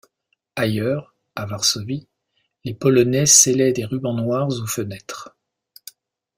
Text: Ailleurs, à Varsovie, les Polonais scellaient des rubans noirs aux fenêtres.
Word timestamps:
Ailleurs, 0.55 1.13
à 1.35 1.45
Varsovie, 1.45 2.07
les 2.65 2.73
Polonais 2.73 3.27
scellaient 3.27 3.71
des 3.71 3.85
rubans 3.85 4.15
noirs 4.15 4.47
aux 4.59 4.65
fenêtres. 4.65 5.37